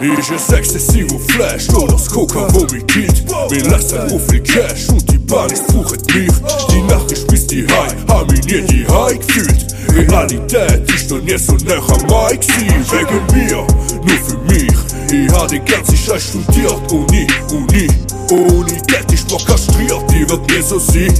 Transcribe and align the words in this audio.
Ich 0.00 0.30
ist 0.30 0.52
exzessivo 0.52 1.18
Flash, 1.18 1.68
nur 1.70 1.88
das 1.88 2.08
Coca, 2.08 2.46
wo 2.52 2.60
mich 2.72 2.86
killt. 2.86 3.24
Mir 3.50 3.64
lässt 3.68 3.92
ein 3.92 4.08
viel 4.28 4.40
Cash 4.40 4.88
und 4.90 5.10
die 5.10 5.18
Bahn 5.18 5.50
ist 5.50 5.64
fuchet 5.72 6.06
mich. 6.14 6.30
Die 6.70 6.82
Nacht 6.82 7.10
ist 7.10 7.26
bis 7.26 7.48
die 7.48 7.66
High, 7.66 7.96
haben 8.06 8.32
mir 8.46 8.62
die 8.62 8.86
High 8.86 9.18
gefühlt. 9.18 9.66
Realität 9.92 10.88
ist 10.94 11.10
noch 11.10 11.20
nie 11.20 11.36
so 11.36 11.54
nah 11.66 11.78
am 11.78 12.02
Mike 12.06 12.44
sie 12.44 12.68
wegen 12.92 13.26
mir, 13.34 13.66
nur 14.06 14.18
für 14.24 14.38
mich. 14.46 14.78
Ich 15.10 15.32
hab 15.32 15.48
den 15.48 15.64
ganzen 15.64 15.96
Scheiß 15.96 16.28
studiert, 16.28 16.92
Uni, 16.92 17.26
Uni. 17.50 17.88
Unität, 18.30 19.12
ich 19.12 19.28
war 19.32 19.44
kastriert, 19.44 20.04
die 20.12 20.28
wird 20.28 20.48
mir 20.48 20.62
so 20.62 20.78
sie. 20.78 21.10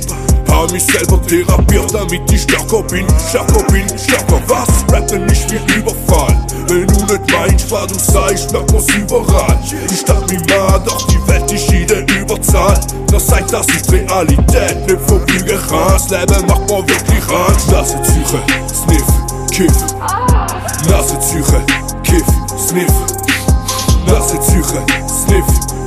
Hab 0.48 0.70
mich 0.70 0.84
selber 0.84 1.20
therapiert, 1.26 1.92
damit 1.92 2.30
ich 2.30 2.42
stärker 2.42 2.82
bin, 2.84 3.06
stärker 3.28 3.62
bin, 3.72 3.88
stärker 3.98 4.40
was? 4.46 4.68
Rappen 4.92 5.26
nicht 5.26 5.50
wie 5.50 5.78
Überfall. 5.80 6.37
Wenn 7.70 7.86
du 7.86 7.98
sagst, 7.98 8.50
merkt 8.50 8.72
man's 8.72 8.86
überall. 8.94 9.58
Ich 9.90 10.02
dachte 10.02 10.32
mir 10.32 10.40
mal, 10.56 10.80
doch 10.86 11.06
die 11.08 11.28
Welt 11.28 11.52
ist 11.52 11.70
in 11.70 11.86
der 11.86 12.00
Überzahl. 12.18 12.80
Das 13.10 13.26
sagt, 13.26 13.52
das 13.52 13.66
ist 13.66 13.92
Realität, 13.92 14.86
nicht 14.86 15.00
vom 15.06 15.24
Bügeln 15.26 15.60
Das 15.70 16.08
Leben 16.08 16.46
macht 16.46 16.62
mir 16.62 16.78
wirklich 16.78 17.28
Angst. 17.28 17.70
Nase 17.70 17.98
Sniff, 18.04 19.04
Kiff. 19.50 19.72
Nase 20.88 21.20
Züche, 21.20 21.62
Kiff, 22.02 22.24
Sniff. 22.58 22.92
Nase 24.06 24.40
Züche, 24.40 24.82
Sniff, 25.06 25.46
Kiff. 25.46 25.77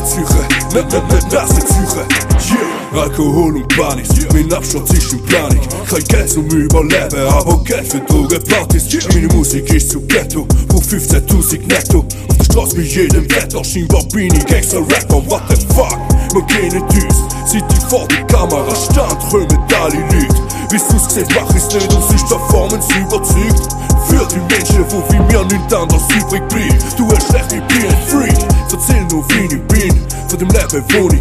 Nase 0.00 0.14
Züche, 0.14 0.48
na, 0.72 0.82
na, 0.82 1.02
na, 1.08 1.40
Nase 1.40 1.60
Züche. 1.60 2.06
Yeah. 2.50 3.02
Alkohol 3.02 3.56
und 3.56 3.68
Panik, 3.76 4.06
mein 4.32 4.52
Absturz 4.52 4.90
ist 4.94 5.12
in 5.12 5.22
Planik. 5.24 5.60
Kein 5.88 6.04
Geld 6.04 6.30
zum 6.30 6.46
Überleben, 6.46 7.28
aber 7.28 7.62
Geld 7.64 7.86
für 7.86 8.00
Drogenpartys. 8.00 9.08
Meine 9.12 9.28
Musik 9.28 9.72
ist 9.74 9.90
zu 9.90 10.00
Ghetto, 10.06 10.46
brauch 10.68 10.82
15.000 10.82 11.66
netto. 11.66 11.98
Auf 12.28 12.36
der 12.38 12.44
Straße 12.44 12.76
bei 12.76 12.82
jedem 12.82 13.30
Wetter, 13.30 13.62
scheinbar 13.62 14.02
bin 14.04 14.34
ich 14.34 14.46
Gangster-Rapper, 14.46 15.22
what 15.28 15.42
the 15.50 15.66
fuck? 15.74 15.98
Gehen 16.48 16.72
nicht 16.72 17.04
uns, 17.04 17.16
seit 17.44 17.70
ich 17.70 17.84
vor 17.90 18.08
der 18.08 18.24
Kamera 18.24 18.74
stand, 18.74 19.20
kommen 19.30 19.48
alle 19.78 20.00
Leute. 20.00 20.42
Wie's 20.70 20.84
aussieht, 20.94 21.28
mach 21.34 21.54
ich's 21.54 21.72
nicht 21.74 21.92
und 21.92 22.08
sich 22.08 22.24
Performance 22.26 22.88
überzeugt. 22.98 23.68
Für 24.08 24.26
die 24.26 24.40
Menschen, 24.54 24.84
wo 24.90 25.02
wie 25.12 25.18
mir 25.30 25.44
nichts 25.44 25.74
anderes 25.74 26.02
übrig 26.16 26.42
blieb. 26.48 26.74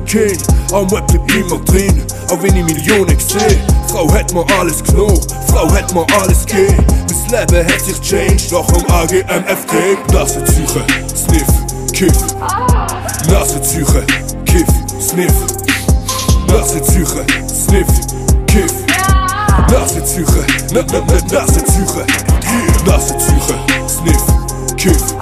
Kenn. 0.06 0.38
Am 0.72 0.90
Web 0.92 1.08
bleib 1.08 1.36
immer 1.36 1.60
drin, 1.66 2.04
auch 2.30 2.42
wenn 2.42 2.56
ich 2.56 2.64
Millionen 2.64 3.18
seh. 3.20 3.58
Frau 3.88 4.12
hat 4.14 4.34
mir 4.34 4.46
alles 4.60 4.84
genommen, 4.84 5.20
Frau 5.48 5.70
hat 5.72 5.94
mir 5.94 6.06
alles 6.20 6.46
gegeben. 6.46 6.86
Mein 7.32 7.48
Leben 7.48 7.68
hat 7.68 7.82
sich 7.82 8.00
changed, 8.02 8.52
nach 8.52 8.68
dem 8.68 8.86
AGMFT. 8.92 10.14
Nase 10.14 10.44
Züche, 10.44 10.84
Sniff, 11.16 11.48
Kiff. 11.92 12.14
Nase 13.32 13.62
Züche, 13.62 14.04
Kiff, 14.46 14.68
Sniff. 15.00 15.34
Nase 16.48 16.82
Züche, 16.82 17.26
Sniff, 17.48 17.88
Kiff. 18.48 18.74
Nase 19.72 20.04
Züche, 20.04 20.46
na, 20.74 20.82
na, 20.82 21.00
na, 21.00 21.40
Nase 21.40 21.64
Züche. 21.66 22.06
Nase 22.86 23.18
Züche, 23.18 23.56
Sniff, 23.88 24.24
Kiff. 24.78 25.16